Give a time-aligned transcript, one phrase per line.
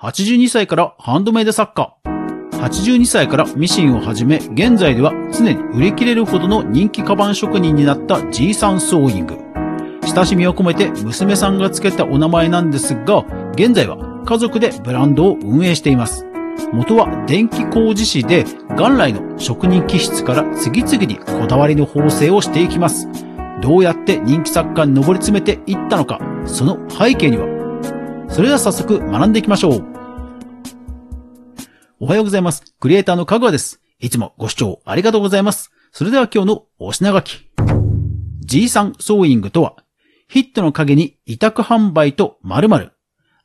[0.00, 1.92] 82歳からハンドメイド作家。
[2.52, 9.36] 82歳からミシンを始め、現在では常に売り切れるほどの人気カバン職人になった G さんソーイング。
[10.06, 13.24] 親しみを込めて娘さんが付けたお名前なんですが、
[13.54, 16.24] 現在は家族でブランドを運営しています。
[16.72, 18.44] 元は電気工事士で、
[18.76, 23.08] 元来の職人気質から次々にこだわりの縫製をしていきます。
[23.60, 27.57] どうやって人気作家に上り詰めていったのか、その背景には。
[28.30, 29.84] それでは早速学んでいきましょう。
[32.00, 32.62] おはようございます。
[32.78, 33.80] クリエイターのかぐわです。
[33.98, 35.72] いつもご視聴ありがとうございます。
[35.90, 37.48] それでは今日のお品書き。
[38.40, 39.76] G さんソーイングとは、
[40.28, 42.92] ヒットの陰に委託販売と〇〇。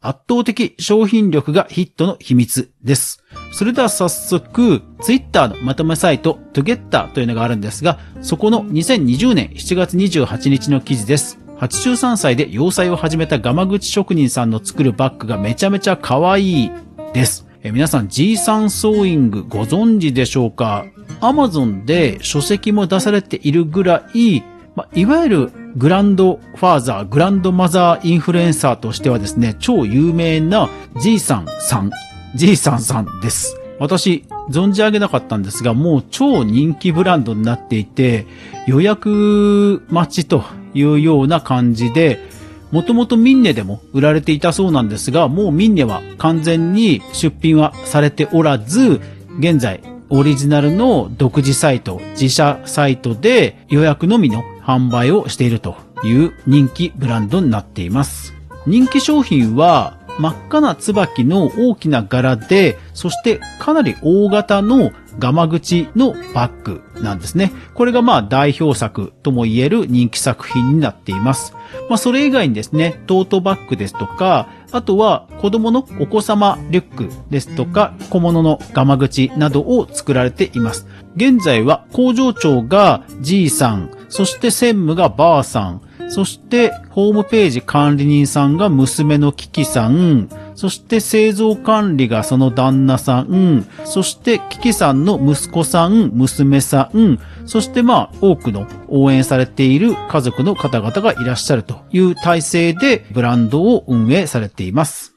[0.00, 3.22] 圧倒的商品力がヒットの秘密です。
[3.52, 11.47] それでは早速、ツイッターのまとめサイト、トゥゲッターというのがあるんですが、そこの2020年7月28日の記事です。
[11.60, 16.70] 83歳で洋裁を始めたガマ口職人さんの作るバッグがめちゃめちゃ可愛い
[17.12, 17.46] です。
[17.62, 20.86] え皆さん G3 ソーイングご存知でしょうか
[21.20, 24.42] ?Amazon で書籍も出されているぐらい、
[24.76, 30.70] まいわゆるグランドファーザー、グランドマザーインフルエンサーとしてはですね、超有名な
[31.00, 31.90] G さんさん、
[32.36, 33.60] G さんさんです。
[33.80, 38.26] 私、存じ上げなかったんですが、もう超人気ブランドになっていて、
[38.68, 40.44] 予約待ちと
[40.78, 42.20] いうような感じで、
[42.70, 49.00] もともとミンネでも売られていたそうなんですが、もうミンネは完全に出品はされておらず、
[49.38, 58.34] 現在オリジナルの独自サイト、自社サイトで予約のみの販売をしているという人気ブランドになっています。
[58.66, 67.52] 人気商品は真っ赤な椿の大きな柄で、そしてかなり大型のガマ口のバッグなんですね。
[67.74, 71.54] これがまあ代表作とも言える人気作品になっています。
[71.88, 80.86] まあそれ以外にですね、トートバッグですとか、あとは子供のお子様リュックですとか、小物のガマ口などを作られています。
[81.16, 90.28] 現在は工場長が G さん、そして専務がバーさん、そしてホームページ管理人さんが娘のキキさん、
[90.58, 105.14] そして製造管理がその旦那さん、そしてキキさんの息子さん、娘さん、そしてまあ多くの応援されている家族の方々がいらっしゃるという体制でブランドを運営されています。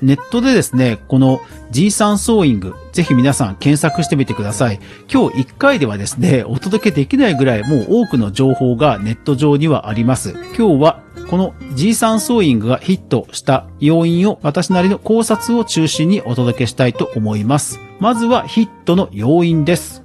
[0.00, 1.40] ネットでですね、この
[1.70, 4.80] G3 ソーイング、ぜひ皆さん検索してみてください。
[5.12, 10.34] 今日1回ではですね、お届けできないぐらいもう多くの情報がネット上にはあります。
[10.56, 11.00] 今日は
[11.30, 17.80] この G3 ソーイングがヒットした要因を私なりの考察を中心にお届けしたいと思います。
[18.00, 20.02] まずはヒットの要因です。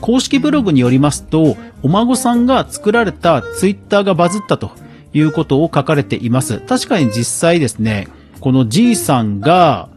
[0.00, 4.72] 公式ブログによりますと、お孫さんが作られたツイッターがバズったと
[5.12, 6.58] いうことを書かれています。
[6.60, 8.08] 確かに実際ですね、
[8.40, 9.88] この G さんが、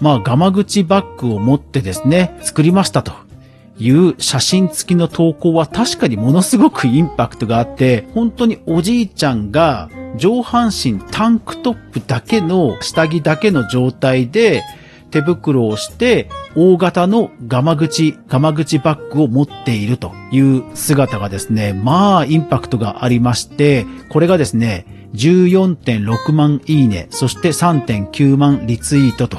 [0.00, 3.12] まあ、ガマ口バッグを持ってですね、作りましたと
[3.78, 14.62] いう写真付きの投稿は確かにものすごくインパクトがあって、本当におじいちゃんが上半身タンクトップだけの下着だけの状態で
[15.10, 29.38] 手袋をして大型のガマ口、ガマ口バッグを持っているという姿がですね、まあインパクトがありまして、これがですね、14.6万いいね、そして3.9万リツイートと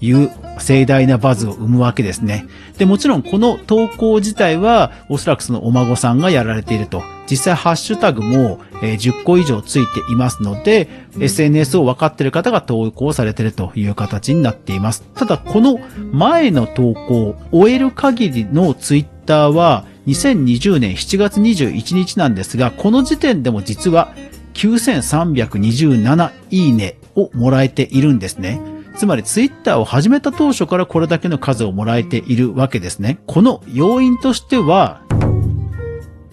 [0.00, 2.46] いう盛大なバズを生むわけですね。
[2.78, 7.02] で、もちろんこの投稿自体はおそらくそのお孫さんがやられていると。
[7.28, 10.88] 実際ハッシュタグも10個以上ついていますので、
[11.18, 15.02] SNS を分かっている方が投稿されているという形になっています。
[15.14, 15.80] ただこの
[16.12, 24.14] 前の投稿、終える限りのツイッターは2020年7月21日なんですが、この時点でも実は
[24.56, 28.60] 9327いいねをもらえているんですね。
[28.96, 33.18] つまりツイッターを始めた当初からこれだけの数をもらえているわけですね。
[33.26, 35.02] この要因としては、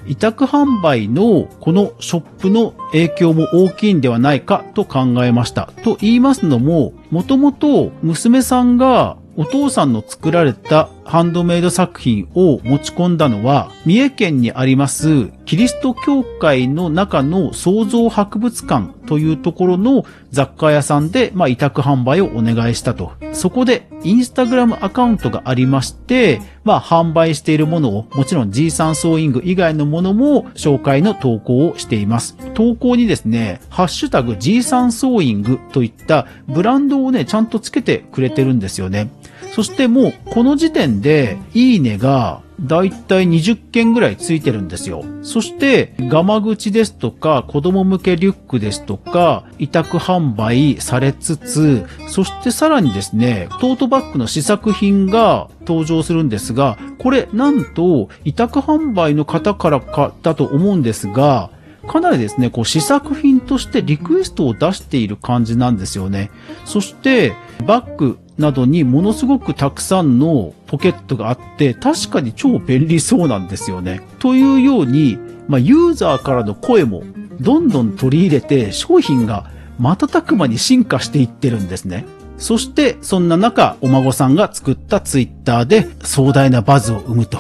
[0.06, 5.72] 委託販売のこのショップの影響も大きいんではないかと考えました。
[5.84, 23.12] と言いますのも、もともと娘さんがお父さんの作られたハンドメイド作品を持ち込んだのは、三重県にありますキリスト教会の中の創造博物館というところの雑貨屋さんで、まあ、委託販売をお願いしたと。
[23.34, 32.38] そこで、インスタグラムアカウントがありまして、まあ、販売しているものを、もちろん G3 ソーイング以外のものも紹介の投稿をしています。
[32.54, 39.10] 投稿にですね、ハッシュタグ G3 ソーイングといったブランドをね、ちゃんとつけてくれてるんですよね。
[39.54, 45.04] そしてもうこの時点でいいねがだいたい20件ぐらいついてるんですよ。
[45.22, 61.50] そして、ガマ口ですとか、子供向けリュックですとか、委託販売されつつ、そしてさらにですね、トートバッグの試作品が登場するんですが、これなんと委託販売の方からかだと思うんですが、
[61.88, 66.32] かなりですね、こう試作品としてリクエストを出している感じなんですよね。
[66.66, 67.34] そして、
[67.66, 74.02] バッグなどにものすごくたくさんのポケットがあって、確かに超便利そうなんですよね。
[74.20, 77.04] というように、まあ、ユーザーからの声も
[77.40, 79.50] どんどん取り入れて商品が
[79.80, 82.06] 瞬く間に進化していってるんですね。
[82.38, 87.40] そして、そんな中、お孫さんが作ったツイッターで壮大なバズを生むと。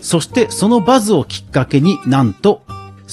[0.00, 2.62] そして、そのバズをきっかけになんと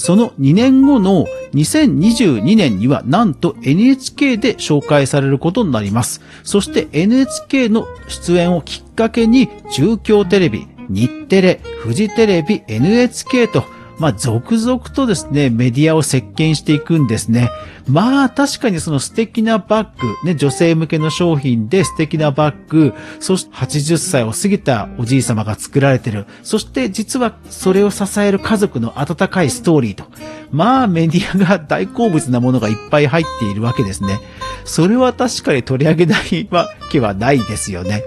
[0.00, 6.22] その2年後の2022年にはなんと NHK で紹介されることになります。
[6.42, 13.62] そして NHK の出演をきっかけに中京テレビ、日テレ、フジテレビ、NHK と
[14.00, 17.50] まあ、続々とですね、メディアを席巻していくんですね。
[17.86, 26.24] まあ、確かにその素敵なバッグ、ね、女性向けの商品で素敵なバッグ、そして80歳を過ぎたおじい様が作られてる。
[26.42, 30.04] そして実はそれを支える家族の温かいストーリーと。
[30.50, 34.18] まあ、メディアが大好物なものがいっぱい入っているわけですね。
[34.64, 38.02] それは確かに取り上げないわけはないですよね。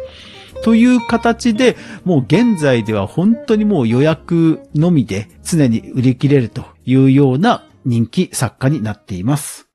[0.63, 1.75] という形で、
[2.06, 9.69] もう現在では本当にもう予約のみで常に売り切れるというような人気作家になっています。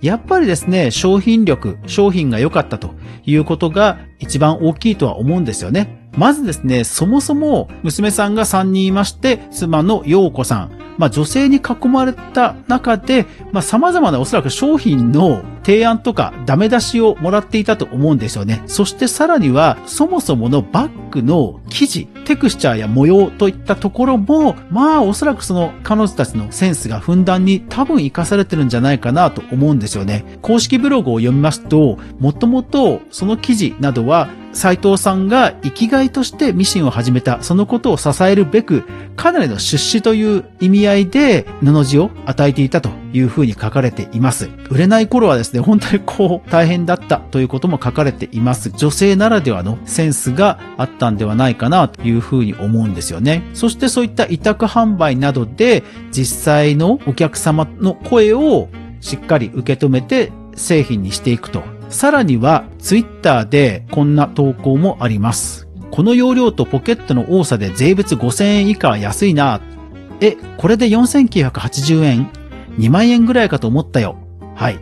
[0.00, 2.94] やっぱりですね、商品力、商品が良かったと
[3.24, 5.97] いうことが一番大きいとは思うんですよね。
[6.16, 18.62] まずですね、そもそも娘さんが3人いまして、妻の陽子さん、まあ、女性に囲まれた中で、まあ、様々なおそらく商品の提案とかダメ出しをもらっていたと思うんですよね。
[18.66, 30.24] そしてさらには、そもそものバッグの生地、テクスチャーや模様といったところも、まあおそらくその彼女たちのセンスがふんだんに多分活かされてるんじゃないかなと思うんですよね。
[30.42, 38.84] 公式ブログを読みますと、もともとその記事などは斉藤さんが生きがいとしてミシンを始めた、そのことを支えるべく、
[39.16, 44.48] かなりの出資という意味合いで布地を与えていたというふうに書かれています。
[44.70, 48.70] 売れない頃はですね、本当にこう大変だったということも書かれています。
[48.70, 53.42] 女性ならではのセンスがあったんではないかなというふうに思うんですよね。
[53.54, 58.68] そしてそういった委託販売などで実際のお客様の声を
[59.00, 65.68] しっかり受け止めて製品にしていくとさらには、ツイッターでこんな投稿もあります。
[65.90, 69.60] この容量とポケットの多さで税別5000円以下安いな。
[70.20, 72.30] え、これで4980円
[72.78, 74.16] ?2 万円ぐらいかと思ったよ。
[74.54, 74.78] はい。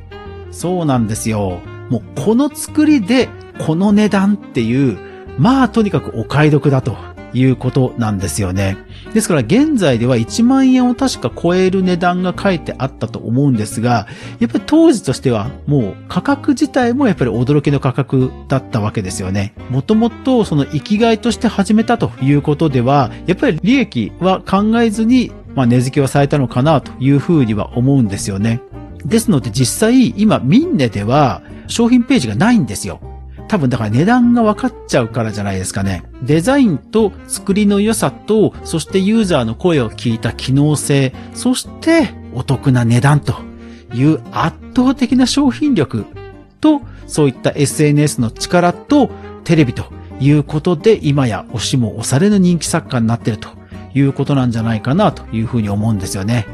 [0.51, 1.61] そうなんですよ。
[1.91, 4.99] もうこの作りでこの値段っていう、
[5.39, 6.97] まあとにかくお買い得だと
[7.33, 8.77] いうことなんですよね。
[9.17, 14.07] ですから現在では1万円を確か超える値段が書いてあったと思うんですが、
[14.41, 19.55] やっぱり当時としてはもう価格自体もやっぱり驚きの価格だったわけですよね。
[19.71, 28.61] もともとその生きがいとして始めたということでは、やっぱり利益は考えずに、まあ、値付けをされたのかなというふうには思うんですよね。
[29.03, 33.01] ですので実際今ミンネでは商品ページがないんですよ。
[33.49, 36.05] 多分だから値段が分かっちゃうからじゃないですかね。
[36.23, 43.35] デザインと作りの良さと、そしてユーザーの声を聞いた機能性、そしてお得な値段と
[43.95, 46.07] いう圧倒的な商品力
[46.61, 49.11] と、そういった SNS の力と
[49.45, 49.87] テレビと
[50.19, 53.51] いうことで、今や押しも押されぬ人気作家になってると
[53.95, 56.47] いうことなんじゃないかなというふうに思うんですよね。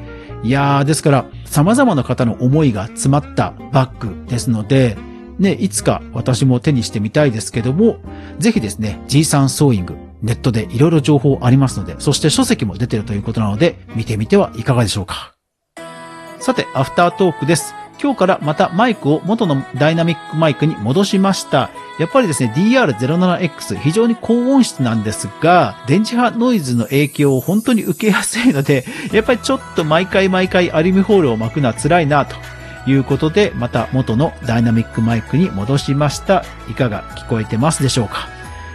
[0.42, 4.96] いやー、ですから、様々な方の思いが詰まったバッグですので、
[5.38, 7.96] ね、いつか私も手にしてみたいですけども、
[8.38, 15.34] ぜひですね、G3 ソーイング、ネットでいろいろ情報ありますので、そして書籍も出てるということなので、見てみてはいかがでしょうか。
[16.40, 17.74] さて、アフタートークです。
[18.02, 21.70] 今日からまたマイクを元のダイナミックマイクに戻しました。
[22.00, 32.34] やっぱりですね、DR07X 非常に高音質なんですが、電磁波ノイズの影響を本当に受けやすいので、やっぱりちょっと毎回毎回アルミホールを巻くのは辛いなと
[32.86, 36.44] いうことで、また元のダイナミックマイクに戻しました。
[36.68, 38.28] いかが聞こえてますでしょうか？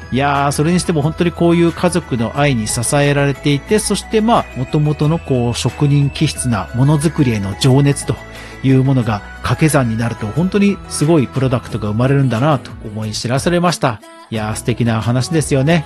[0.09, 8.15] いやー、それにしても本当にこういう家族の愛に支えられていて、そしてまあ、元々のこう、職人気質なものづくりへの情熱と
[8.63, 13.99] いうものが掛け算になると、本当にすごいプロダクトが生まれるんだなと思い知らされました。
[14.29, 15.85] いやー、素敵な話ですよね。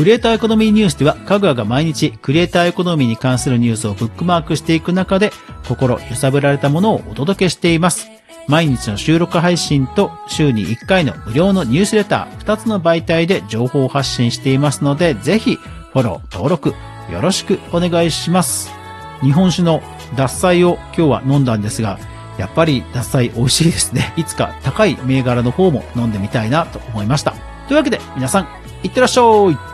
[0.00, 5.30] クリエイターエコノミーニュースでは、かぐわが毎日クリエイターエコノミーに関するニュースをブックマークしていく中で、
[5.68, 8.08] 心揺さぶられたものをお届けしています。
[8.48, 16.70] 毎日の収録配信と週に1回の無料のニュースレター、2つの媒体で情報発信していますので、ぜひフォロー、登録、
[17.12, 18.72] よろしくお願いします。
[19.20, 19.82] 日本酒の
[20.16, 21.98] 脱菜を今日は飲んだんですが、
[22.38, 24.14] やっぱり脱菜美味しいですね。
[24.16, 27.34] いつか高い銘柄の方も飲んでみたいなと思いました。
[27.68, 28.48] というわけで皆さん、
[28.82, 29.69] いってらっしゃい